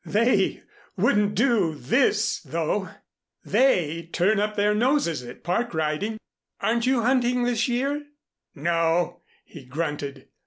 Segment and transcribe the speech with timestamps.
[0.03, 0.63] They
[0.97, 2.89] wouldn't do this, though;
[3.45, 6.17] they turn up their noses at Park riding.
[6.59, 8.07] Aren't you hunting this year?"
[8.55, 10.27] "No," he grunted.